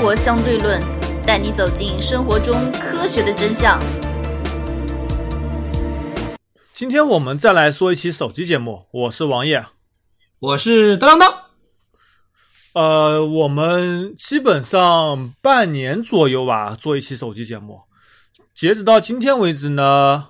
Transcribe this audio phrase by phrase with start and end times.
[0.00, 0.80] 活相对论》，
[1.26, 3.78] 带你走进生活中科学的真相。
[6.74, 9.62] 今天我们再来说一期手机节目，我是王爷，
[10.38, 11.34] 我是当当当。
[12.72, 17.82] 呃，我们基本上半年左右吧做一期手机节目，
[18.54, 20.28] 截止到今天为止呢，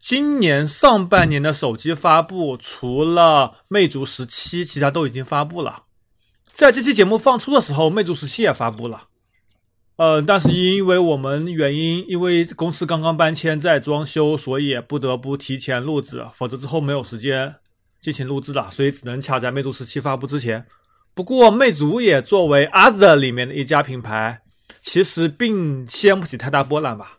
[0.00, 5.82] 今年上半年的手机发布，除了魅族十七，其他都已经发布了。
[6.56, 9.08] 在这期节目放出的时候，魅族十七也发布了。
[9.96, 17.54] 呃，但是因为我们原因，因为公司刚刚搬迁在装修，所以不得不提前录制，否则之后没有时间
[18.00, 20.64] 进行录制了，所以只能卡在魅族十七发布之前。
[21.12, 24.40] 不过，魅族也作为 Other 里面的一家品牌，
[24.80, 27.18] 其实并掀不起太大波澜吧。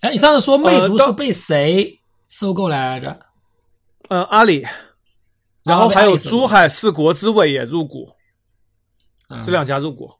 [0.00, 3.18] 哎，你上次说魅族是被谁收购来着？
[4.10, 4.66] 呃，阿里，
[5.62, 8.14] 然后还有珠海市国资委也入股，
[9.44, 10.10] 这两家入股。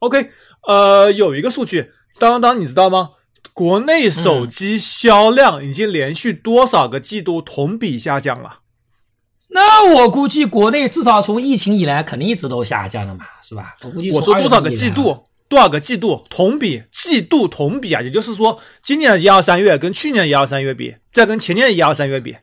[0.00, 0.30] OK，
[0.66, 3.10] 呃，有一个数据，当当，你知道吗？
[3.52, 8.60] 国内手机销量已经连续多少个季度同比下降了？
[9.48, 13.74] 那我估计国内至少从疫情以来，肯定一直都下降了嘛，是吧？
[13.82, 15.24] 我估计我说多少个季度？
[15.48, 16.80] 多少个季度同比？
[16.92, 22.36] 季度同比啊，也就是说，今年一二三月跟去年一二三月比，再跟前年一二三月比，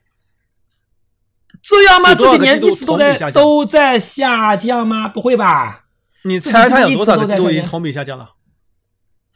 [1.61, 2.15] 这样吗？
[2.15, 5.07] 这几年一直都在都在下降吗？
[5.07, 5.83] 不会吧？
[6.23, 8.29] 你猜猜有多少个季度已经同比下降了？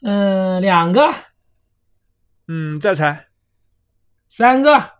[0.04, 1.14] 嗯，两个。
[2.48, 3.28] 嗯，再猜。
[4.28, 4.92] 三个。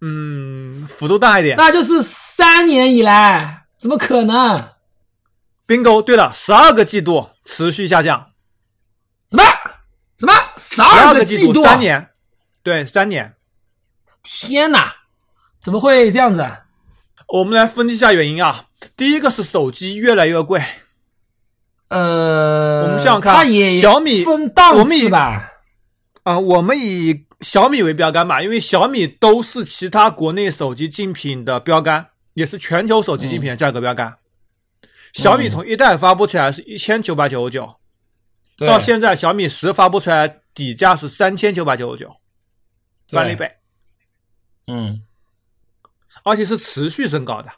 [0.00, 1.56] 嗯，幅度大一点。
[1.56, 4.70] 那就是三年以来，怎么可能
[5.66, 8.32] ？bingo，对了，十二个季度持续下降。
[9.30, 9.42] 什么？
[10.18, 10.32] 什么？
[10.56, 11.62] 十二个季度？
[11.62, 12.10] 三年？
[12.62, 13.34] 对，三年。
[14.22, 14.92] 天哪，
[15.62, 16.44] 怎么会这样子？
[17.28, 18.66] 我们来分析一下原因啊。
[18.96, 20.60] 第一个是手机越来越贵。
[21.88, 23.46] 呃，我们想想看，
[23.80, 25.52] 小米分档次吧。
[26.24, 32.04] 啊，我们以小米为标杆吧，因为小米都是其他国内手机竞品的标杆，
[32.34, 34.16] 也是全球手机竞品的价格标杆。
[35.12, 37.72] 小米从一代发布起来是一千九百九十九，
[38.66, 42.10] 到现在小米十发布出来底价是三千九百九十九，
[43.10, 43.50] 翻了一倍。
[44.66, 45.02] 嗯，
[46.24, 47.50] 而且是持续升高的。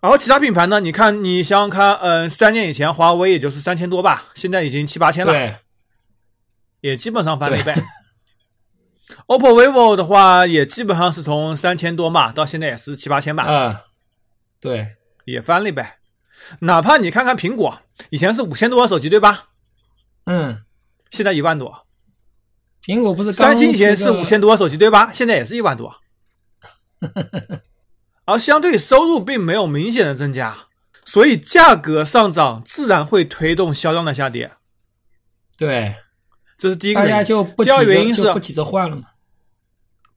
[0.00, 0.80] 然后其他品牌呢？
[0.80, 5.56] 你看，你想想看，嗯，三年以前华为也就是三千多吧，现在已经七八千了，对，
[6.80, 7.74] 也基本上翻了一倍。
[9.26, 13.76] OPPO、vivo 的话，也基本上是从三千多嘛，到现在也是七八千吧，嗯，
[14.60, 14.86] 对，
[15.26, 15.84] 也翻了一倍。
[16.60, 19.48] 哪怕你看看苹果，以前是五千多的手机，对吧？
[20.24, 20.62] 嗯，
[21.10, 21.86] 现在一万多。
[22.82, 25.10] 苹果不是三星以前是五千多的手机，对吧？
[25.12, 25.94] 现在也是一万多。
[28.26, 30.56] 而相对收入并没有明显的增加，
[31.04, 34.52] 所以价格上涨自然会推动销量的下跌。
[35.56, 35.96] 对，
[36.56, 37.24] 这是第一个原因。
[37.64, 39.02] 第二个原因是不急着换了嘛。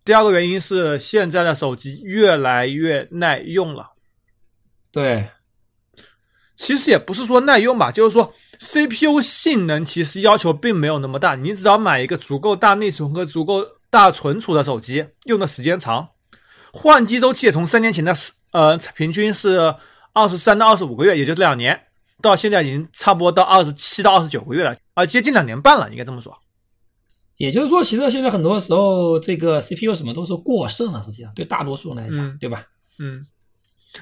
[0.05, 3.93] 第二个原因是现在的手机越来越耐用了。
[4.91, 5.29] 对，
[6.55, 16.09] 其实也不是说耐用吧，就是说 CPU 性能其实要求并没有那么大，你只要买一个足够大内存和足够大存储的手机，用的时间长。
[16.73, 19.73] 换机周期也从三年前的十呃平均是
[20.11, 21.79] 二十三到二十五个月，也就是两年，
[22.19, 26.35] 到现在已经差不多到二十七到二十九个月了，啊，接近两年半了，应该这么说。
[27.37, 32.63] 也就是说，其实现在很多时候这个 CPU 什么都是过剩了，实际上对大多数人来讲，对吧？
[32.99, 33.25] 嗯。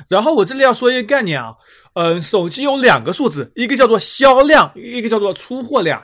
[0.07, 1.53] 然后我这里要说一个概念啊，
[1.95, 6.01] 嗯，手机有两个数字，一个叫做销量，一个叫做出货量。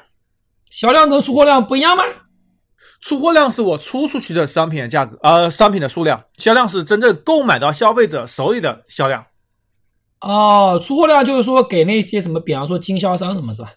[0.69, 2.03] 销量跟出货量不一样吗？
[2.99, 9.25] 出货量是我出出去的商品的价格，呃，商品的数量；销量是真正购买到消费者手里的销量。
[10.21, 13.73] 哦，出货量就是说给那些什么，比方说经销商什么是吧？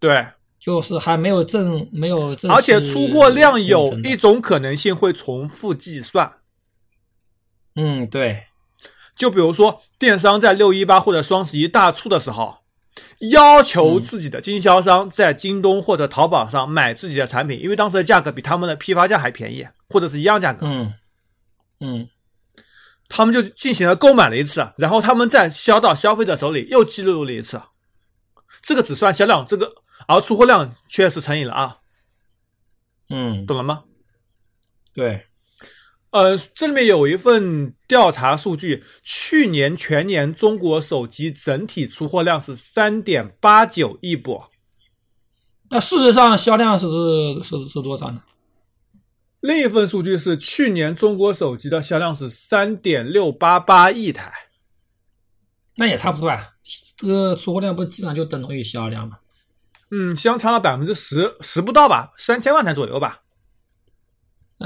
[0.00, 0.26] 对，
[0.58, 2.50] 就是还没有正没有正。
[2.50, 6.32] 而且出货量有一种可能性会重复计算。
[7.74, 8.44] 嗯，对。
[9.16, 12.56] 就比如说电商在六一八或者双十一大促的时候。
[13.30, 20.66] 要求自己的经销商在京东或者淘宝上买自己的产品，因为当时的价格比他们的批发价还便宜，或者是一样价格。
[20.66, 20.94] 嗯
[21.80, 22.08] 嗯，
[23.08, 27.60] 他们就进行了购买了一次，然后他们再销到消费者手里又记录了一次。
[28.62, 29.70] 这个只算销量，这个
[30.08, 31.76] 而出货量确实乘以了啊。
[33.10, 33.84] 嗯，懂了吗？
[34.94, 35.26] 对。
[36.16, 44.42] 呃，这里面有一份调查数据，去年全年中国手机整体出货量是三点八九亿部。
[45.68, 48.22] 那事实上销量是是是是多少呢？
[49.40, 54.32] 另一份数据是去年中国手机的销量是三点六八八亿台。
[55.74, 56.48] 那也差不多啊。
[56.96, 59.18] 这个出货量不基本上就等同于销量嘛？
[59.90, 63.20] 嗯，相差了百分之十十不到吧，三千万台左右吧。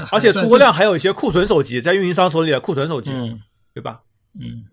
[0.09, 3.39] 而且出货量还有一些库存手机在运营商手里的库存手机，嗯，
[3.73, 4.01] 对吧？
[4.39, 4.65] 嗯。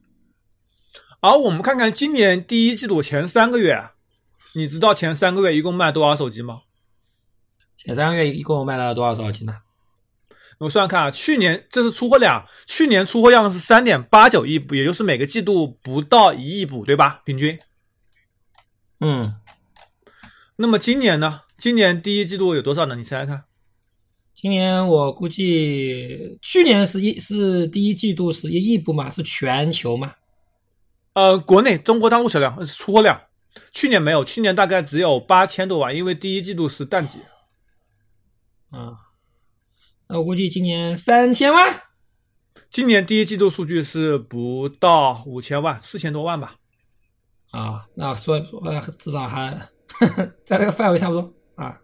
[1.20, 3.90] 而我们看看今年第一季度前三个月，
[4.54, 6.60] 你知道前三个月一共卖多少手机吗？
[7.76, 9.56] 前三个月一共卖了多少手机呢？
[10.58, 17.20] 我算算看啊，去年这是出货量，去年出货量是三点八九亿部，也就是每个季度不到一亿部，对吧？
[17.24, 17.58] 平均。
[19.00, 19.34] 嗯。
[20.56, 21.42] 那么今年呢？
[21.56, 22.94] 今年第一季度有多少呢？
[22.94, 23.44] 你猜猜看。
[24.40, 29.10] 今年我估计，去年是一是第一季度是一亿部嘛？
[29.10, 30.14] 是全球嘛？
[31.14, 33.20] 呃，国内中国大陆销量出货量，
[33.72, 37.18] 去年没有，去年大概只有八千多万，因为第一季度是淡季。
[38.70, 38.94] 啊，
[40.06, 41.82] 那我估计今年三千万。
[42.70, 46.54] 今年第一季度数据是不到五千万，四千多万吧。
[47.50, 48.60] 啊，那说说
[48.96, 49.68] 至少还
[50.46, 51.80] 在这个范围差不多啊，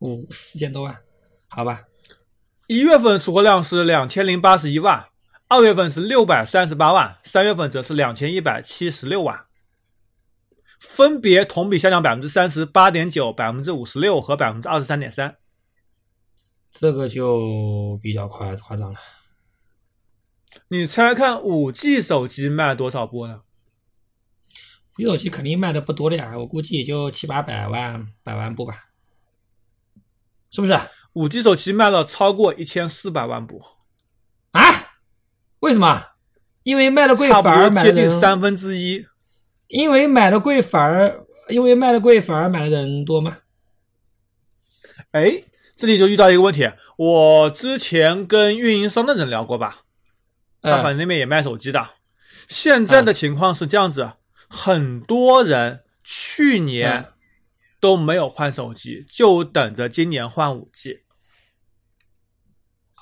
[0.00, 0.94] 五四千多万，
[1.48, 1.82] 好吧。
[2.66, 5.06] 一月份出货量是两千零八十一万。
[5.46, 9.44] 二月份是六百三十八万，三月份则是两千一百七十六万，
[10.80, 15.36] 分别同比下降百分之三十八点九、百分之五十六和百分之二十三点三。
[16.72, 18.98] 这个就比较夸夸张了。
[20.68, 23.42] 你猜看五 G 手机卖多少部呢？
[24.96, 28.86] 五 G 手机肯定卖的不多的呀，我估计也就七八百万百万部吧，
[30.50, 30.72] 是不是？
[31.14, 33.62] 五 G 手机卖了超过一千四百万部。
[34.52, 34.62] 啊
[35.60, 36.04] 为什么？
[36.62, 39.04] 因为卖的贵反而买接近三分之一。
[39.68, 43.38] 因为买的贵反而因为卖的贵反而买的人多吗？
[45.12, 45.42] 哎，
[45.76, 46.70] 这里就遇到一个问题。
[46.96, 49.80] 我之前跟运营商的人聊过吧，
[50.60, 51.90] 大反那边也卖手机的。
[52.48, 54.12] 现在的情况是这样子，
[54.48, 57.06] 很多人去年
[57.80, 61.03] 都没有换手机，就等着今年换五 G。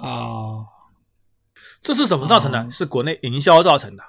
[0.03, 0.67] 啊。
[1.83, 2.71] 这是什么造成的？
[2.71, 4.05] 是国内营销造成的。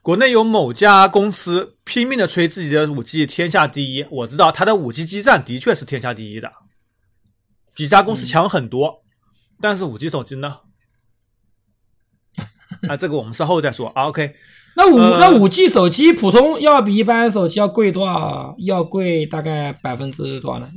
[0.00, 6.52] 国内有某家公司拼命的吹自己的五 G 天下第一，我知道它的五 G 基站的确是天下第一的，
[7.74, 9.02] 比家公司强很多。
[9.60, 10.58] 但是五 G 手机呢？
[12.88, 14.06] 啊，这个我们稍后再说啊。
[14.06, 14.36] OK，
[14.76, 18.54] 那五那五 G 手机普通要比一般手机要贵多少？
[18.58, 20.68] 要贵大概百分之多少呢？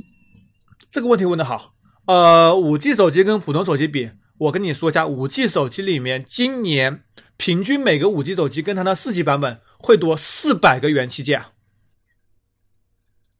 [0.90, 1.74] 这个问题问的好。
[2.06, 4.10] 呃，五 G 手机跟普通手机比。
[4.40, 7.04] 我跟你说一下，五 G 手机里面，今年
[7.36, 11.44] 平均每个五 G 手机跟它的四 G 版本会多四百个元器件。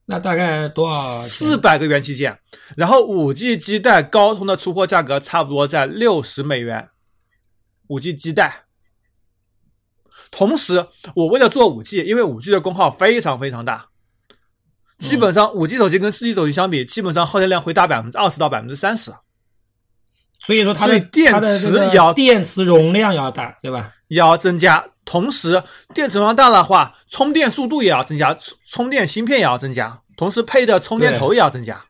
[0.05, 1.23] 那大概多少？
[1.23, 2.39] 四百个元器件。
[2.77, 6.91] 然后五 G 基带高通的出货价格差不多在六十美元。
[7.87, 8.65] 五 G 基带。
[10.31, 10.87] 同时，
[11.17, 13.89] 我为了做五 G，因为五 G 的功耗非常非常大，
[14.99, 19.11] 基本上五 G 手机跟四 G 手机相比，基本上耗电量会大百分之二十到百分之三十。
[20.41, 23.93] 所以说它的电池要电池容量要大，对吧？
[24.09, 25.63] 要增加，同时
[25.95, 28.37] 电池容量大的话，充电速度也要增加，
[28.69, 31.85] 充电芯片也要增加，同时配的充电头也要增加。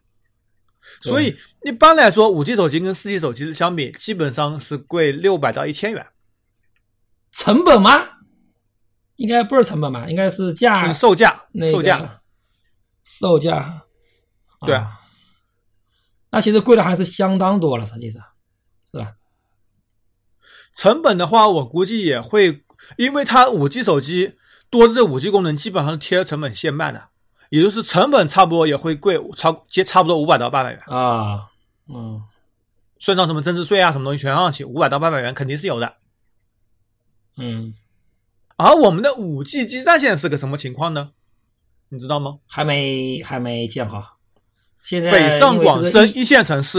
[1.01, 6.05] 所以一般来说，五 G 手机跟四 G 手机相比，基本上是贵六百到一千元。
[7.33, 8.07] 成本吗？
[9.17, 10.07] 应该不是成本吧？
[10.09, 12.21] 应该是价售价，售价，
[13.05, 13.83] 售价。
[14.67, 14.99] 对啊。
[16.33, 18.23] 那其实贵的还是相当多了，实际上。
[18.93, 19.15] 是吧？
[20.75, 22.63] 成本的话，我估计也会，
[22.97, 24.37] 因为它五 G 手机
[24.71, 27.09] 多的这五 G 功能，基本上是贴成本线卖的，
[27.51, 31.51] 也就是成本差不多也会贵，超接差不多五百到八百元啊。
[31.89, 32.23] 嗯，
[32.99, 35.97] 算上什么增值税啊，什么东西全上去，五百到八百元肯定是有的。
[37.37, 37.75] 嗯，
[38.57, 41.11] 而我们的五 G 基站现在是个什么情况呢？
[41.89, 42.39] 你知道吗？
[42.47, 44.19] 还没还没建好。
[44.83, 46.79] 现在北上广深一线城市。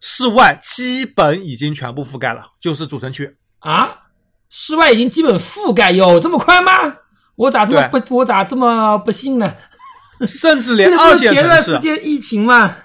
[0.00, 3.88] 室外基本已经全部覆盖了，就是主城区啊。
[4.50, 6.72] 室外已经基本覆盖，有这么快吗？
[7.36, 9.54] 我咋这么不，我咋这么不信呢？
[10.26, 12.76] 甚至连二线城市，前段时间疫情嘛。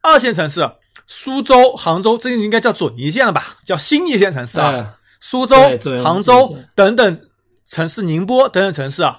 [0.00, 0.70] 二线城市，
[1.08, 3.56] 苏州、杭州，这应该叫准一线了吧？
[3.64, 4.94] 叫新一线城市啊。
[5.20, 5.56] 苏州、
[6.00, 7.20] 杭州等等
[7.66, 9.18] 城市，宁波等等城市啊，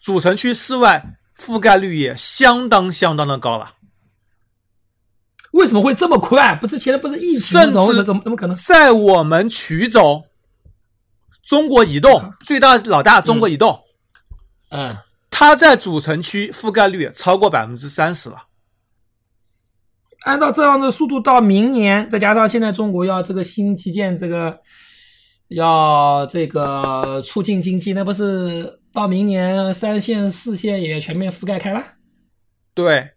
[0.00, 1.02] 主城区室外
[1.38, 3.70] 覆盖率也相当相当的高了。
[5.58, 6.54] 为什么会这么快？
[6.54, 8.56] 不是前在不是疫情，甚至怎么怎么可能？
[8.56, 10.24] 在我们衢州，
[11.42, 13.80] 中国移动最大老大中国移动，
[14.70, 14.96] 嗯，
[15.30, 18.44] 它在主城区覆盖率超过百分之三十了。
[20.22, 24.56] 按照这样的速度，到明年，再加上现在中国要这个新基建，这个
[25.48, 31.82] 要这个促进经济，那不是到明年三线、四线也全面覆盖开了。
[32.74, 33.08] 对，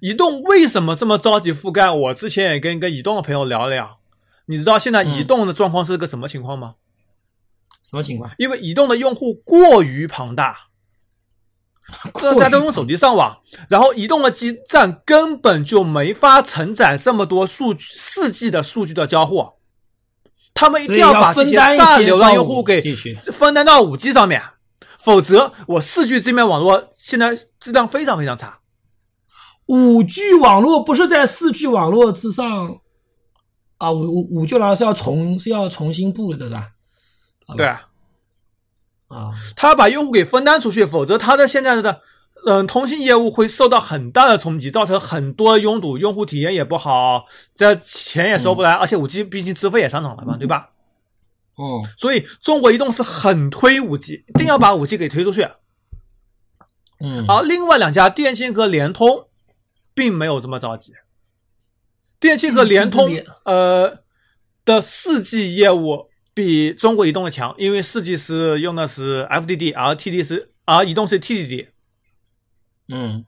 [0.00, 1.90] 移动为什么这么着急覆盖？
[1.90, 3.98] 我之前也跟一个移动的朋友聊了聊，
[4.46, 6.74] 你知道现在移动的状况是个什么情况吗？
[7.82, 8.30] 什么情况？
[8.38, 10.56] 因为移动的用户过于庞大，
[12.14, 13.36] 大家都用手机上网，
[13.68, 19.52] 然后移动的基站根本就没法承载这么多数据四 G 的数据的交互，
[20.54, 22.80] 他们一定要把这些大流量用户给
[23.32, 24.42] 分担到五 G 上面，
[24.98, 28.58] 否则我四 G 这面网络现在质量非常非常差。
[29.66, 32.78] 五 G 网络不是在四 G 网络之上
[33.78, 33.90] 啊？
[33.90, 36.68] 五五五 G 网络是要重是要重新布的，是吧？
[37.56, 42.00] 对，啊，他把用户给分担出去，否则他的现在的
[42.46, 50.70] 嗯通信业务会受到很大的冲击，造成很多拥堵，用户体验也不好，这钱也收不来，而且五 G 毕竟资费也上涨了嘛，对吧？
[51.58, 55.48] 嗯，所以中国移动是很推五 G，一定要把五 G 给推出去。
[57.00, 59.26] 嗯，而另外两家电信和联通
[59.96, 60.92] 并没有这么着急。
[62.20, 63.10] 电信和联通
[63.44, 63.98] 呃
[64.64, 71.68] 的四 G 业务比中国移动的强，因为四 G 是用的是 FDD，而 TD 是而移动是 TDD。
[72.88, 73.24] 嗯，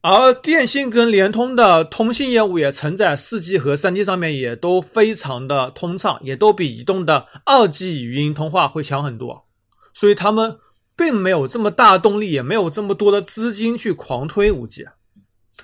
[0.00, 9.46] 而电信跟联通的通信业务也承载四 G 和三 G 上面也都非常的通畅，也都比移动的二 G 语音通话会强很多，
[9.92, 10.58] 所以他们
[10.96, 14.86] 并没有这么大动力，也没有这么多的资金去狂推五 G。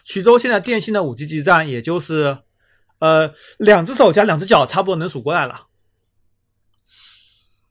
[0.06, 2.38] 衢州现在电信的五 G 基站，也就是
[2.98, 5.66] 呃两只手加两只脚，差不多能数过来了。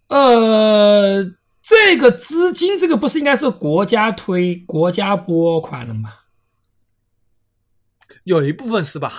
[0.07, 1.23] 呃，
[1.61, 6.13] 这个资金，这个不是应该是国家推、国家拨款的吗？
[8.23, 9.13] 有一部分是吧？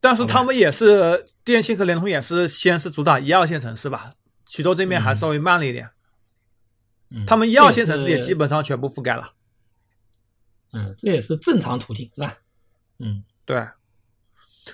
[0.00, 4.12] 但是他们也是电信和联通也是先是主打一二线城市吧，
[4.48, 5.90] 衢州这边还稍微慢了一点。
[7.10, 9.32] 嗯他们一二线城市也基本上全部覆盖了。
[10.72, 12.36] 嗯，这也是正常途径，是吧？
[12.98, 13.66] 嗯，对，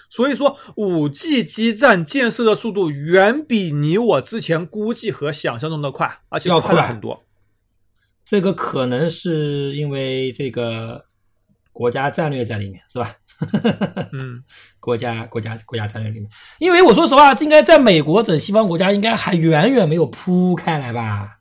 [0.08, 7.22] 所以说五 G 基站建设的速度远比你我之前估计和想象中的快，而且要快很多。
[8.24, 11.04] 这个可能是因为这个
[11.72, 13.14] 国家战略在里面，是吧？
[14.12, 14.42] 嗯，
[14.80, 21.38] 国家国家国家战略里面，因为我说实话，应该在美国等西方国家应该还远远没有铺开来吧，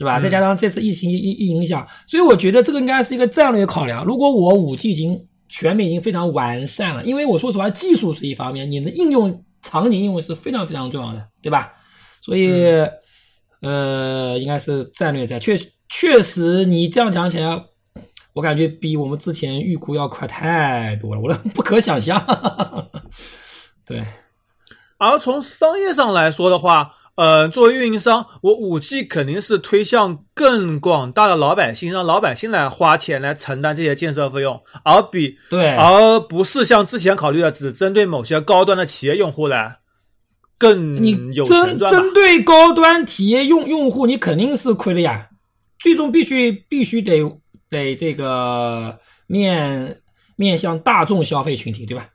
[0.00, 0.18] 是吧？
[0.18, 4.02] 嗯再加上这次疫情一一影响，所以我觉得这个应该是一个战略考量。
[4.02, 11.70] 如果我五 G 已经全面已经非常完善了，因为我说实话，技术是一方面，你的应用场景应用是非常非常重要的，对吧？
[12.22, 12.50] 所以，
[13.60, 15.54] 呃，应该是战略在，确
[15.90, 17.62] 确实你这样讲起来。
[18.32, 22.24] 我感觉比我们之前预估要快太多了，我都不可想象。
[23.84, 24.04] 对，
[24.98, 39.80] 而从商业上来说的话，呃，作为运营商，我五 G 肯定是推向更广大的老百姓，让老百姓来花钱来承担这些建设费用，而比对，而不是像之前考虑的只针对某些高端的企业用户来
[40.56, 41.98] 更你有钱针赚吧。
[41.98, 45.28] 针对高端企业用用户，你肯定是亏了呀。
[45.78, 47.20] 最终必须必须得
[47.68, 50.00] 得这个面
[50.36, 52.08] 面向大众消费群体，对吧？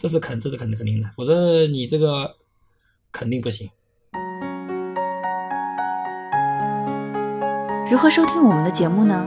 [0.00, 2.34] 这是肯这是肯肯定的，否则你这个
[3.12, 3.70] 肯定不行。
[7.90, 9.26] 如何收听我们的节目呢？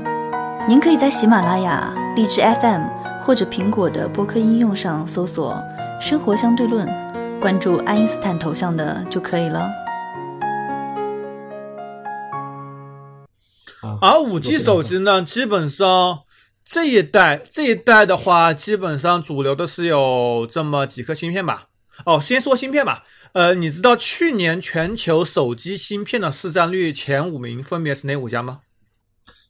[0.69, 2.83] 您可以在喜马拉雅、荔枝 FM
[3.19, 5.59] 或者苹果的播客应用上搜索
[5.99, 6.87] “生活相对论”，
[7.41, 9.61] 关注爱因斯坦头像的就可以了。
[13.81, 16.19] 啊，而五 G 手机呢，基本上
[16.63, 21.63] 这一代这一代的话，基本上主流的是有这么几颗芯片吧。
[22.05, 23.05] 哦，先说芯片吧。
[23.33, 28.59] 呃，你知道去年全球手机芯片的市占率前五名分别是哪五家吗？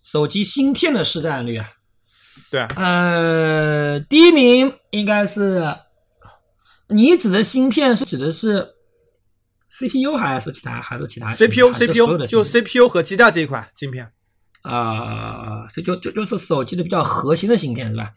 [0.04, 1.70] 手机芯片的市占率啊，
[2.50, 5.76] 对啊，呃，第一名应该是
[6.90, 8.68] 你指的芯片是指的是
[9.70, 14.12] CPU 还是其他还是其他 CPU CPU 就 CPU 和基带这一块芯片。
[14.64, 18.12] 啊，这就就就是手机的比较核心的芯片是吧？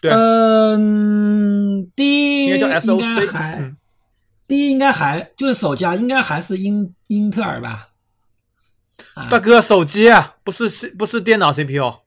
[0.00, 3.76] 对嗯，第一应该叫应 SOC 嗯
[4.50, 7.90] 第一应该还就是手机啊，应该还是英英特尔吧？
[9.14, 12.00] 啊，大哥，手机啊不是是不是电脑 CPU？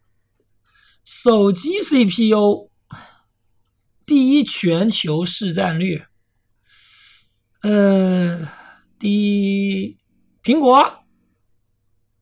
[1.05, 2.69] 手机 CPU
[4.05, 6.03] 第一全球市占率，
[7.61, 8.45] 呃，
[8.99, 9.97] 第一
[10.43, 11.05] 苹果，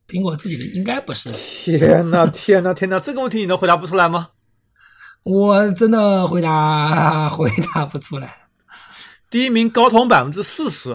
[0.07, 4.27] 苹果自己的应该不是，天呐天呐天呐，这个问题你能回答不出来吗？
[5.23, 8.40] 我真的回答 回答不出来。
[9.31, 10.91] 第一名高通百分之四十，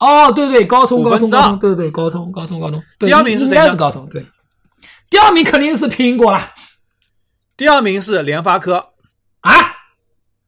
[0.00, 4.26] 哦，对对，高通高通高通，对对高通高通高通，第二名是应该是高通，对，
[5.08, 6.52] 第二名肯定是苹果了
[7.56, 8.94] 第二名是联发科。
[9.40, 9.52] 啊，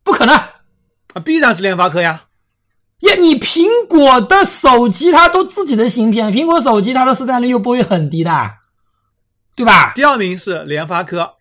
[0.03, 0.35] 不可能。
[0.35, 2.25] 啊，必然是联发科呀。
[3.01, 8.57] 呀，你苹果的手机它都自己的芯片，苹果手机它的市占率又不会很低的，
[9.55, 9.93] 对吧？
[9.95, 11.37] 第二名是联发科，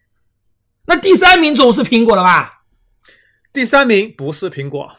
[0.86, 2.62] 那第三名总是苹果了吧？
[3.52, 4.96] 第三名不是苹果，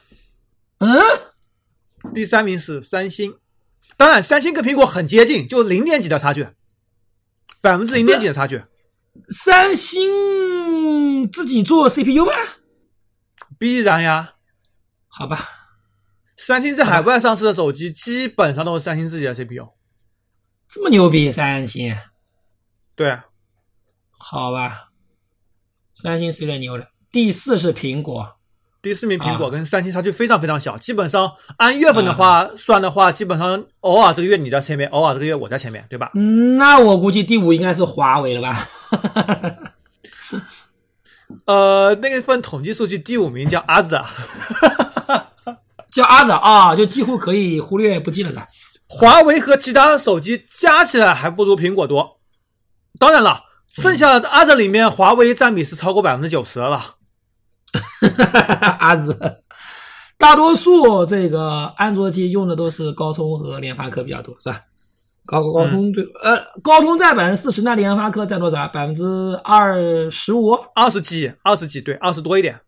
[0.79, 3.39] 嗯，第三名是三星。
[3.97, 6.47] 当然，三星跟苹果很接近，就零点几的差距，
[7.61, 8.63] 百分之零点几的差距。
[9.29, 12.33] 三星自己做 CPU 吗？
[13.59, 14.35] 必然呀，
[15.09, 15.49] 好吧，
[16.37, 19.71] 三星在海外上市的手机基本上都是三星自己的 CPU。
[20.69, 21.97] 这么牛逼，三星，
[22.95, 23.19] 对，
[24.11, 24.91] 好吧，
[25.97, 26.93] 三星是有点牛了。
[27.11, 28.38] 第四是苹果，
[28.81, 36.13] 第四名苹果啊跟三星差距非常非常小，基本上按月份的话、算的话，基本上偶尔这个月你在前面，偶尔这个月我在前面，对吧？
[36.15, 38.69] 嗯，那我估计第五应该是华为了吧？
[41.45, 44.01] 呃，那个份统计数据，第五名叫阿 z
[45.91, 48.47] 叫阿泽啊，就几乎可以忽略不计了，噻？
[48.87, 52.21] 华为和其他的手机加起来还不如苹果多。
[52.99, 53.43] 当然了，
[53.75, 56.95] 剩下的阿泽里面，华为占比是超过百分之九十了。
[58.79, 59.19] 阿子，
[60.17, 64.63] 大多数这个安卓机用的都是高通和联发科比较多，是吧？
[65.27, 68.67] 高高通最、呃，高通占百分之四十，那联发科占多少？
[68.69, 72.61] 百分之二十五，二十几，二十几，对，二十多一点。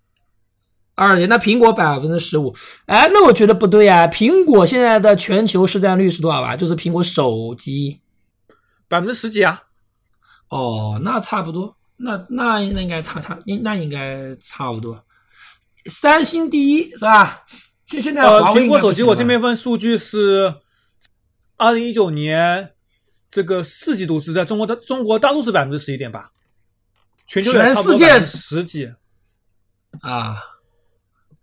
[0.95, 2.55] 二那苹果百分之十五。
[2.85, 4.07] 哎，那我觉得不对啊！
[4.07, 6.55] 苹果现在的全球市占率是多少吧？
[6.55, 8.03] 就是苹果手机。
[8.87, 9.63] 百分之十几啊，
[10.51, 15.05] 哦，那差不多，那那那应该差差，应那应该差不多。
[15.87, 17.45] 三星第一是吧？
[17.85, 20.55] 现现在呃，华为苹果手机我这边边份数据是，
[21.57, 22.73] 二零一九年
[23.31, 26.31] 这个四季度是在中国的中国大陆是百分之十一点八，
[27.27, 28.91] 全球也全世界十几。
[30.01, 30.37] 啊，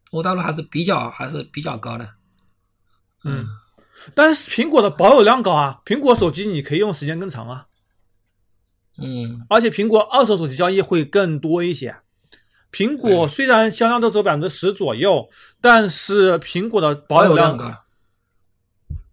[0.05, 2.09] 中国大陆还是比较还是比较高的。
[3.23, 3.45] 嗯，
[4.15, 7.66] 但是苹果的保有量高啊，苹果手机你可以用时间更长啊，
[8.99, 11.95] 嗯而且苹果二手手机交易会更多一些。
[12.71, 15.29] 苹果虽然销量都只有百分之十左右，
[15.61, 17.73] 但是苹果的保有量高。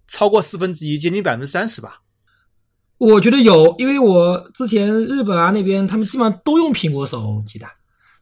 [0.08, 2.00] 超过四分之一，接近百分之三十吧。
[2.98, 7.66] 我觉得有，因为我之前日本啊那边，他们基本上都用苹果手机的。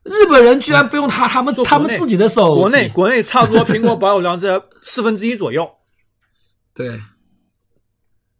[0.02, 2.60] 日本人居然不用他他们做他们自己的手机。
[2.60, 5.70] 国内国内差不多苹果保有量在四分之一左右。
[6.74, 6.98] 对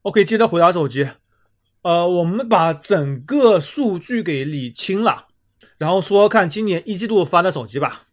[0.02, 1.06] ，OK，接着回答手机，
[1.82, 5.26] 呃，我们把整个数据给理清了，
[5.78, 8.04] 然后说看今年一季度发的手机吧。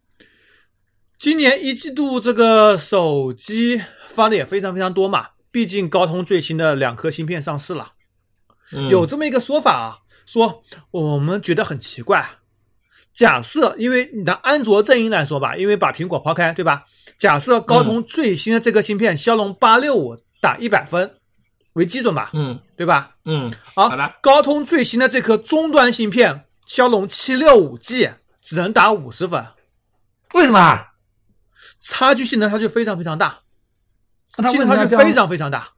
[1.20, 7.94] 今年一季度这个手机发的也非常非常多嘛，毕竟高通最新的两颗芯片上市了。
[8.72, 12.28] 嗯有这么一个说法啊，说我们觉得很奇怪。
[13.14, 16.86] 假设，因为你拿安卓阵营来说吧，因为把苹果抛开，对吧？
[17.18, 21.19] 假设高通最新的这个芯片骁龙八六五打一百分
[21.74, 23.16] 为基准吧，嗯对吧？
[23.26, 28.10] 嗯，好好的，高通最新的这颗终端芯片骁龙七六五 G
[28.42, 29.46] 只能打五十分，
[30.34, 30.60] 为什么？
[30.60, 30.86] 啊
[31.82, 33.40] 差距性能差距非常非常大，
[34.36, 34.98] 那他为性什么要这样？
[34.98, 35.70] 能差距非常非常大。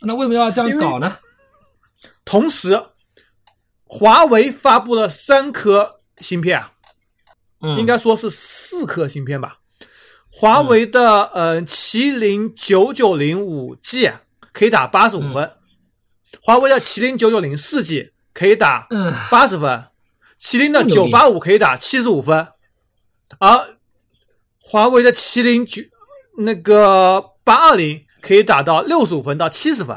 [0.00, 1.16] 那为什么要这样搞呢？
[2.24, 2.82] 同时，
[3.84, 6.72] 华为发布了三颗芯片啊，
[7.62, 9.58] 嗯，应该说是四颗芯片吧。
[10.30, 14.12] 华为的呃麒麟九九零五 G
[14.58, 15.52] 可以打八十五分，
[16.42, 19.84] 华为的麒麟九九零四 G 可以打嗯八十分，
[20.42, 22.48] 麒麟的九八五可以打七十五分，
[23.38, 23.78] 而
[24.60, 25.80] 华为的麒麟九
[26.38, 29.96] 那个八二零可以打到六十五分到七十分。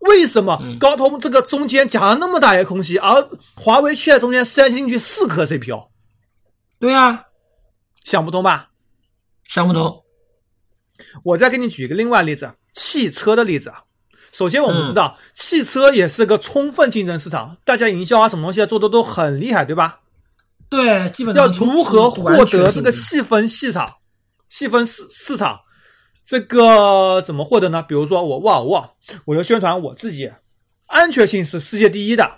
[0.00, 5.88] 为什么嗯高通这个中间夹了那么大一个空隙，而华为却在中间塞进去四颗 CPU？
[6.78, 7.24] 对啊，
[8.04, 8.68] 想不通吧？
[9.48, 10.01] 想不通。
[11.22, 13.82] 我再给你举一个另外例子，汽车的例子啊。
[14.32, 20.00] 首先，我们嗯知道、汽车也是个充分竞争市场，大家营销啊什么东西啊做的都很厉害，对吧？
[20.70, 23.96] 对，基本上要如何获得这个细分市场？
[24.48, 25.60] 细分市市场，
[26.26, 27.82] 这个怎么获得呢？
[27.82, 30.30] 比如说我沃尔沃，我就宣传我自己
[30.86, 32.30] 安全性是世界第一的，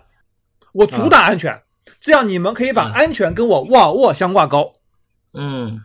[0.72, 1.62] 我主打安全，
[2.00, 4.74] 这样你们可以把嗯安全跟我沃尔沃相挂钩。
[5.32, 5.80] 嗯，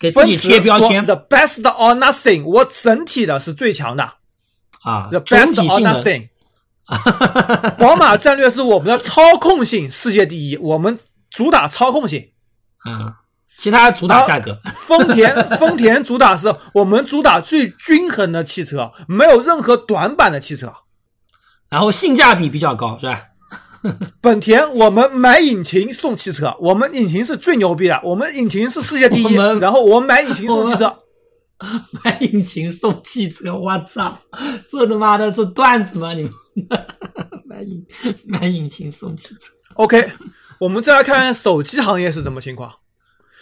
[0.00, 4.04] 给自己贴标签 The best or nothing，我整体的是最强的。
[4.82, 6.28] 啊，The best or nothing。
[7.78, 10.98] 宝马战略是我们的操控性世界第一，我们
[11.30, 12.30] 主打操控性。
[12.84, 13.20] 啊，
[13.56, 14.60] 其他主打价格。
[14.86, 20.74] 丰田 丰田主打是我们主打最均衡的汽车，没有任何短板的汽车。
[21.70, 23.22] 然后性价比比较高，是吧？
[24.20, 29.34] 本田我们买引擎送汽车，我们引擎是最牛逼的，我们引擎是世界第一。
[29.34, 30.96] 然后我们买引擎送汽车，
[32.02, 34.18] 买引擎送汽车，我操，
[34.68, 36.14] 这他妈的这段子吗？
[36.14, 36.30] 你们
[37.44, 37.86] 买引
[38.26, 40.12] 买引擎送汽车？OK，
[40.60, 42.72] 我们再来看手机行业是什么情况。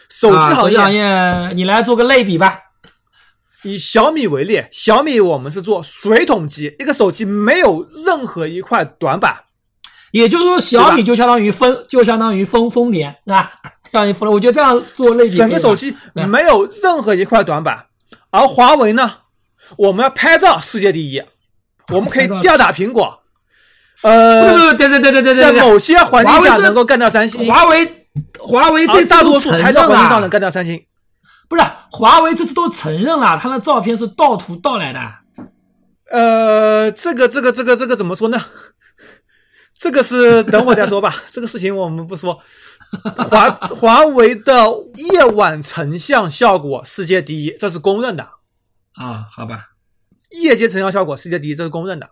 [0.09, 2.59] 手机行业，你来做个类比吧。
[3.63, 9.37] 以小米为例，小米我们是做水桶机，一个手机没有任何一块短板。
[10.12, 13.51] 也就是说，小米就相当于丰，就相当于丰丰田，是吧？
[13.90, 14.33] 相当于丰田。
[14.33, 17.87] 我觉得这样做类比，整个手机没有任何一块短板。
[18.31, 19.11] 而华为呢，
[19.77, 21.22] 我们要拍照世界第一，
[21.92, 23.18] 我们可以吊打苹果。
[24.03, 27.46] 呃，不不不，对对对对对对，在某些环境下能够干掉三星。
[27.46, 28.07] 华为，
[28.38, 30.83] 华为这大多数拍照环境上能干掉三星。
[31.48, 35.01] 不是，华为这次都承认了，他的照片是盗图盗来的。
[36.11, 38.42] 呃，这个这个这个这个怎么说呢？
[39.83, 42.38] 这个是等会再说吧， 这个事情我们不说。
[43.29, 44.53] 华华为的
[44.95, 48.23] 夜晚成像效果世界第一，这是公认的
[48.92, 49.27] 啊。
[49.29, 49.71] 好吧，
[50.31, 52.09] 夜间成像效果世界第一，这是公认的。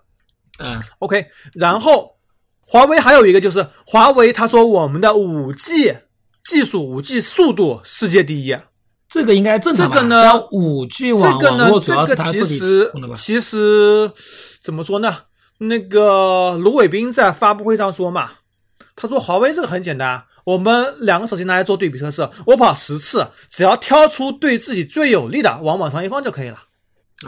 [0.59, 1.27] 嗯，OK。
[1.55, 2.17] 然后
[2.67, 5.97] 华为还有一个就是华为，他说我们的五 G
[6.43, 8.57] 技术、五 G 速度世界第一，
[9.09, 9.95] 这个应该正常吧？
[9.95, 14.11] 这个呢，像五 G 网络主要是它其实其实
[14.61, 15.19] 怎么说呢？
[15.63, 18.31] 那个卢伟斌在发布会上说嘛，
[18.97, 26.63] 他说华为这个很简单，我们两个手机拿来做对比测试，我跑十次，只要挑出对自己最有利的往网上一放就可以了。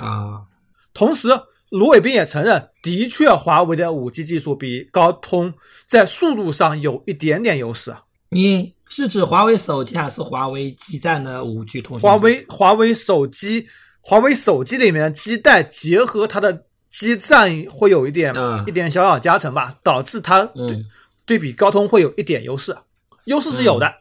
[0.01, 0.49] 啊，
[0.95, 1.29] 同时
[1.69, 5.53] 卢伟斌也承认，的确华为的五 G 技术比高通
[5.87, 7.95] 在速度上有一点点优势。
[8.31, 12.09] 你是指华为手机还是华为基站的五 G 通信？
[12.09, 13.67] 华为华为手机，
[14.01, 16.65] 华为手机里面的基带结合它的。
[16.93, 18.35] 基站会有一点
[18.67, 20.85] 一点小小加成吧，导致它对
[21.25, 22.77] 对比高通会有一点优势，
[23.25, 23.93] 优势是有的，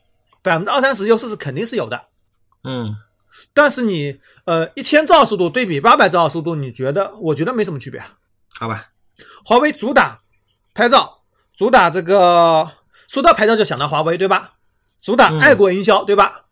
[0.42, 2.04] 百分之二三十优势是肯定是有的，
[2.66, 2.94] 嗯，
[3.54, 7.12] 但是你呃一千兆速度对比八百兆速度，你觉得？
[7.22, 8.04] 我觉得没什么区别，
[8.60, 8.84] 好吧？
[9.46, 10.20] 华为主打
[10.74, 11.20] 拍照，
[11.56, 12.70] 主打这个
[13.08, 14.54] 说到拍照就想到华为对吧？
[15.00, 16.44] 主打爱国营销对吧？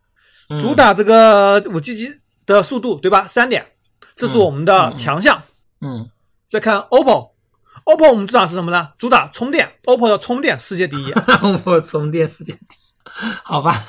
[0.62, 3.28] 主打这个五 G 机的速度对吧？
[3.28, 3.68] 三点，
[4.16, 5.44] 这是我们的强项，
[5.82, 6.10] 嗯。
[6.50, 8.90] 再看 OPPO，OPPO 我们主打是什么呢？
[8.98, 11.12] 主打充电，OPPO 的充电世界第一。
[11.14, 13.86] OPPO 充电世界第一，好吧，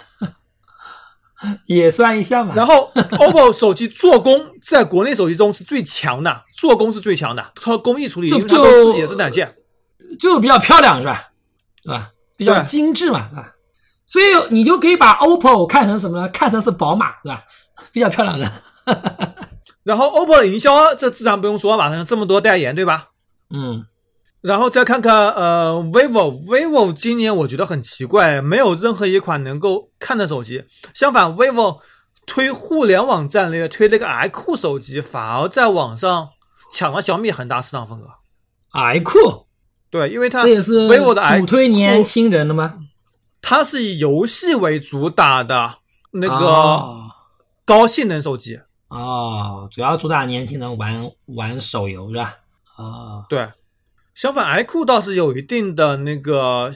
[1.64, 2.54] 也算一项吧。
[2.54, 9.54] 然后 OPPO 手机做工在国内手机中是最强的，做工是最强的，它工艺处理，因为它自己的生产线，
[10.18, 11.30] 就比较漂亮是吧？
[11.82, 12.10] 是吧？
[12.36, 13.54] 比较精致嘛，是吧？
[14.04, 16.28] 所以你就可以把 OPPO 看成什么呢？
[16.28, 17.42] 看成是宝马是吧？
[17.90, 18.52] 比较漂亮的。
[19.82, 23.08] 然后，OPPO 的营销这自然不用说吧，这么多代言，对吧？
[23.50, 23.86] 嗯。
[24.42, 30.64] 然后再看看呃，vivo，vivo 今年我觉得很奇怪，没有任何一款能够看的手机。
[30.94, 31.78] 相反，vivo
[32.24, 36.30] 推互联网战略，推那个 i 酷手机，反而在网上
[36.72, 38.06] 抢了小米很大市场份额。
[38.70, 39.46] i 酷，
[39.90, 42.76] 对，因为它这也是 vivo 的主推年轻人的吗？
[43.42, 45.74] 它是以游戏为主打的
[46.12, 47.10] 那个
[47.66, 48.56] 高性能手机。
[48.56, 48.60] 哦，
[49.70, 52.36] 主要主打年轻人玩玩手游是吧？
[52.76, 53.52] 啊，对。
[54.14, 56.72] 相反，i 酷倒是有一定的那个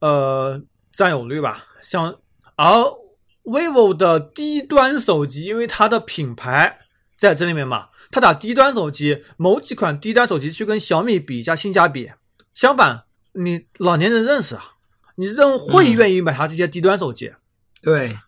[0.00, 0.60] 呃
[0.92, 1.64] 占有率吧。
[1.82, 2.16] 像
[2.56, 2.66] 而
[3.44, 6.78] vivo 的低端手机，因为它的品牌
[7.16, 12.10] 在这里面嘛，它打低端手机，某几款低端手机去跟小米比一下性价比。
[12.54, 14.64] 相反，你老年人认识啊，
[15.16, 17.32] 你认会愿意买它这些低端手机。
[17.82, 18.18] 对。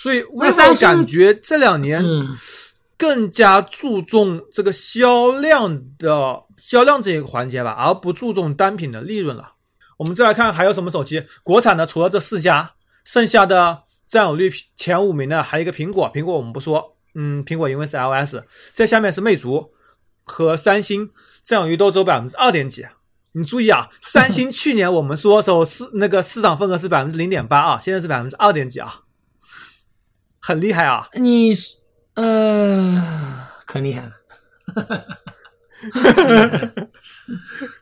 [0.00, 2.04] 所以，vivo 感觉这两年
[2.96, 9.54] 更加注重这个销量的销量这一个环节吧，而不注重单品的利润了。
[9.96, 12.72] 我们再来看还有什么手机，国产的除了这四家，
[13.04, 18.36] 剩下的占有率前五名的还有一个苹果，苹果我们不说，嗯，苹果因为是 iOS，
[18.74, 19.72] 在下面是魅族
[20.22, 21.10] 和三星，
[21.44, 22.86] 占有率都只有百分之二点几。
[23.32, 29.00] 你注意啊，三星去年我们说时候市那个市场份额是百分之零点八啊，现在是百分之二点几啊。
[30.40, 31.08] 很厉害啊！
[31.14, 31.52] 你
[32.14, 34.12] 呃，可厉害了，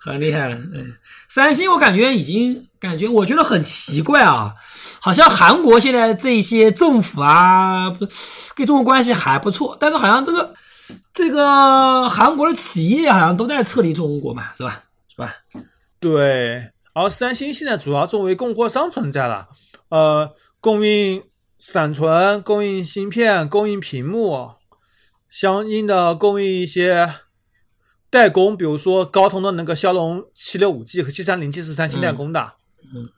[0.00, 0.56] 很厉害了。
[0.56, 0.94] 嗯，
[1.28, 4.54] 三星我感觉已经感觉，我觉得很奇怪啊，
[5.00, 8.06] 好像韩国现在这些政府啊，不
[8.54, 10.52] 跟中国关系还不错，但是好像这个
[11.14, 14.82] 这个韩国的企业好像都在撤离中国嘛，是吧？
[15.08, 15.32] 是吧？
[15.98, 16.70] 对。
[16.92, 19.48] 而三星现在主要作为供货商存在了，
[19.88, 21.22] 呃，供应。
[21.68, 24.52] 闪存、供应芯片、供应屏幕，
[25.28, 27.12] 相应的供应一些
[28.08, 32.54] 代工，比如说高通的那个骁龙七六五 G 和七三零 G 是三星代工的，
[32.94, 33.10] 嗯，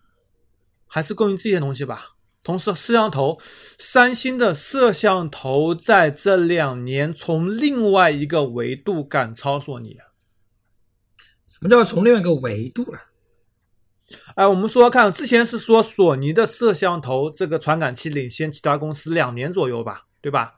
[0.86, 2.16] 还是供应这些东西吧。
[2.42, 3.38] 同时，摄像头，
[3.78, 9.98] 三星的摄像头在这两年从另外一个维度赶超索尼。
[11.46, 12.98] 什么叫从另外一个维度了？
[14.34, 20.54] 哎，我们说看，之前是说索尼的摄像头这个传感器领先其他公司两年左右吧，对吧？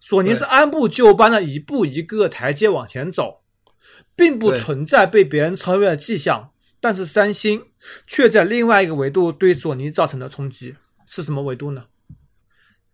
[0.00, 3.40] 索尼是按部就班的一步一个台阶往前走，
[4.14, 6.50] 并不存在被别人超越的迹象。
[6.80, 7.60] 但是三星
[8.06, 10.76] 却在另外一个维度对索尼造成了冲击。
[11.08, 11.86] 是什么维度呢？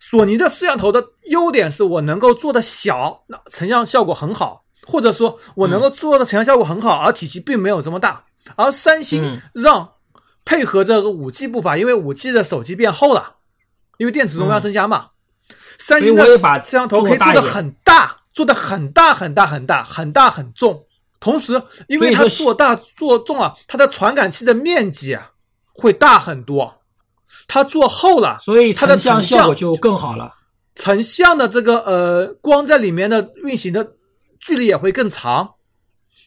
[0.00, 8.24] 索尼的摄像头的优点是我能够做的小，那成像效果很好，或者说我能够做的成像效果很好，而体积并没有这么大。
[8.56, 9.88] 而三星让
[10.44, 13.36] 配合这个五 G 步伐，因为五 G 的手机变厚了，
[13.98, 15.08] 因为电池容量增加嘛。
[15.78, 20.84] 三星的摄像头可以做的很大，做的很大很大很大很大很重。
[21.18, 25.30] 同时，因为它做大做重啊，它的传感器的面积啊
[25.72, 26.82] 会大很多。
[27.48, 30.32] 它做厚了，所以它的成像效果就更好了。
[30.76, 33.94] 成像的这个呃光在里面的运行的
[34.38, 35.54] 距离也会更长，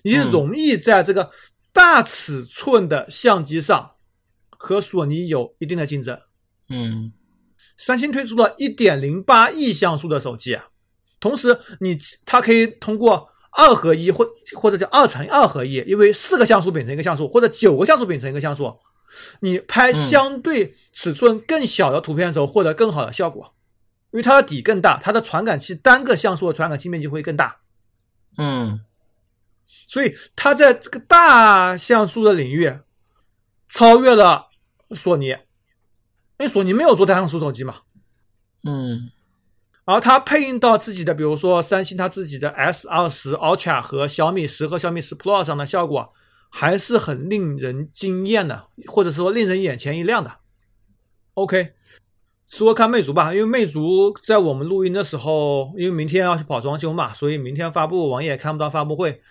[0.04, 1.30] 也容易在这个
[1.78, 3.92] 大尺寸的相机上
[4.50, 6.20] 和索尼有一定的竞争。
[6.70, 7.14] 嗯，
[7.78, 10.58] 三星推出了一点零八亿像素的手机，
[11.20, 18.80] 同时你它可以通过二合一或或者叫二乘二合一，因为四个像素变成一个像素，或者九个像素变成一个像素。
[19.42, 23.54] 你拍相对尺寸更小的图片的时候，获得更好的效果，
[24.12, 27.58] 因为它的底更大，它的传感器单个像素的传感器面积会更大。
[28.40, 28.82] 嗯，
[29.88, 32.72] 所以它在这个大像素的领域
[33.70, 34.48] 超越了
[34.96, 35.38] 索尼，因
[36.40, 37.76] 为索尼没有做大像素手机嘛。
[38.64, 39.12] 嗯，
[39.86, 46.14] 而它配应到自己的，比如说三星它自己的 S 二十 Ultra 和小米十和小米十 Pro 上的效果。
[46.50, 50.38] 还是很令人惊艳的，或者说令人眼前一亮的。
[51.34, 51.74] OK，
[52.48, 59.22] 说看魅族吧，因为魅族在我们录音的时候，因为明天要去跑装修嘛，所以明天发布网页看不到发布会。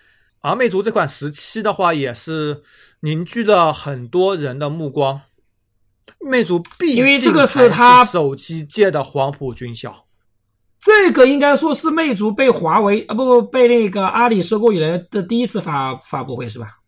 [0.41, 2.63] 而魅族这款十七的话，也是
[3.01, 5.21] 凝聚了很多人的目光。
[6.21, 10.07] 魅族毕竟这个是它手机界的黄埔军校，
[10.79, 16.79] 这个应该说是魅族被华为啊不不被那个阿里收购以来的第一次发发布会是吧？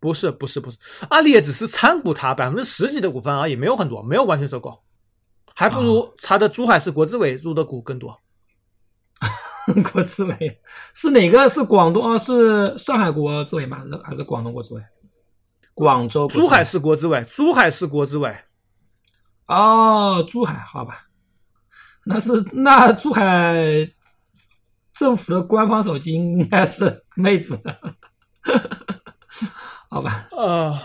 [0.00, 0.76] 不是不是不是，
[1.08, 4.82] 阿里也只是参股它百分之十几的股份而已，没有很多，没有完全收购，
[5.54, 8.20] 还不如它的珠海市国资委入的股更多。
[9.92, 10.60] 国资委
[10.94, 11.48] 是哪个？
[11.48, 12.16] 是广东啊？
[12.16, 13.78] 是上海国资委吗？
[13.78, 14.82] 还是还是广东国资委？
[15.74, 18.34] 广州珠海市国资委，珠海市国资委。
[19.46, 21.06] 哦，珠海，好吧，
[22.04, 23.90] 那是那珠海
[24.92, 27.78] 政府的官方手机应该是魅族的。
[29.90, 30.78] 好吧，呃，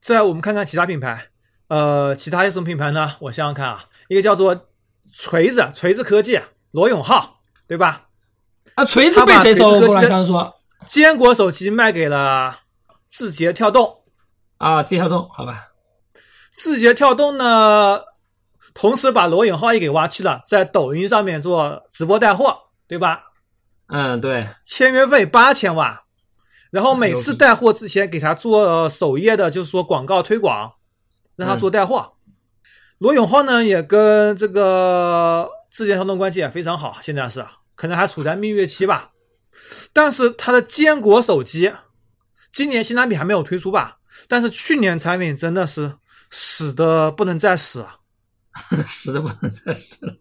[0.00, 1.28] 再我们看看其他品牌，
[1.68, 3.16] 呃，其他有什么品牌呢？
[3.20, 4.68] 我想想看啊，一个叫做
[5.12, 7.34] 锤子，锤子科技，罗永浩，
[7.66, 8.08] 对吧？
[8.74, 10.08] 啊，锤子被谁收过来？
[10.08, 10.54] 上说
[10.86, 12.58] 坚果手机卖给了
[13.10, 14.02] 字节跳动
[14.58, 15.68] 啊，字节跳动，好吧。
[16.56, 18.00] 字节跳动呢，
[18.74, 23.24] 同时把罗永浩也给挖去了，在抖音上面做直播带货，对吧？
[23.88, 25.98] 嗯，对，签约费八千万。
[26.70, 30.72] 然后每次带货之前给他做首页的，就是说广告推广，
[31.36, 32.14] 让他做带货。
[32.98, 39.10] 罗永浩呢也跟这个字节跳动关系也非常好，现在是可能还处在蜜月期吧。
[39.92, 41.72] 但是它的坚果手机
[42.52, 43.98] 今年新产品还没有推出吧？
[44.28, 45.94] 但是去年产品真的是
[46.30, 47.86] 死的不能再死，
[48.86, 50.14] 死的不能再死了。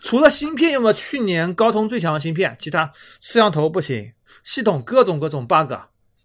[0.00, 2.90] 除了芯片用了去年高通最强的芯片，其他
[3.20, 4.12] 摄像头不行。
[4.44, 5.72] 系统各种各种 bug，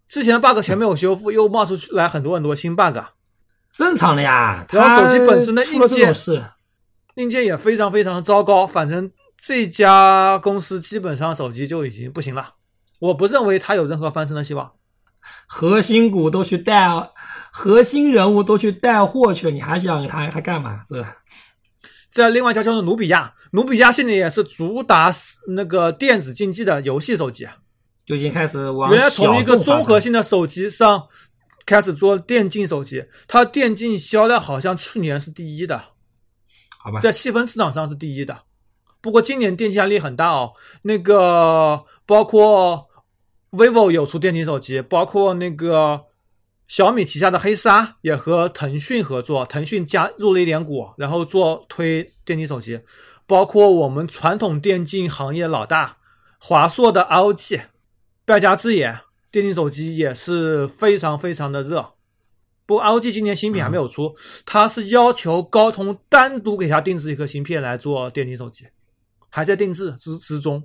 [0.10, 2.98] 之前的 bug 全没有修复，又冒出来很多很多新 bug，
[3.72, 4.66] 正常的呀。
[4.72, 6.44] 然后手机本身的硬件是
[7.16, 12.56] 硬件也非常非常糟糕，反正这家公司基本上手机就已经不行了。
[13.00, 14.72] 我不认为它有任何翻身的希望。
[15.48, 16.90] 核心股都去带，
[17.52, 20.82] 核心人物都去带货去了，你还想他他干嘛？
[20.88, 21.18] 是吧？
[22.12, 25.14] 在另外一家叫做努比亚，努比亚现在也是主打
[25.56, 27.56] 那个电子竞技的游戏手机啊。
[28.06, 31.08] 就已经开始往原来从一个综合性的手机上
[31.66, 35.82] 开始做电竞手机，它电竞销量好像去年是第一的，
[36.84, 38.42] 好吧，在细分市场上是第一的。
[39.00, 42.90] 不过今年电竞压力很大哦，那个包括
[43.52, 46.02] vivo 有出电竞手机，包括那个
[46.68, 52.82] 小米旗下的黑鲨也和腾讯合作，腾讯加入了一点股，然后做推电竞手机。
[53.26, 55.98] 包括我们传统电竞行业老大
[56.40, 57.62] 华硕的 ROG，
[58.26, 59.00] 败家之眼，
[59.32, 61.94] 电竞手机也是非常非常的热。
[62.66, 68.66] 不过 ROG 今年新品还没有出，它是要求高通单独给它定制一颗芯片来做电竞手机，
[69.30, 70.64] 还在定制之之中。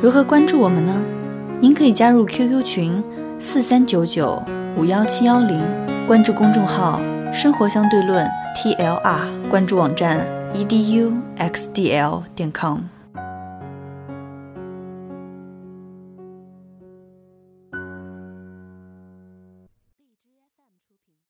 [0.00, 1.00] 如何关注我们呢？
[1.60, 3.02] 您可以加入 QQ 群
[3.40, 4.40] 四三九九
[4.76, 5.60] 五幺七幺零，
[6.06, 7.00] 关注公众号
[7.34, 8.24] “生活相对论
[8.56, 12.97] ”TLR，关注网站 eduxdl 点 com。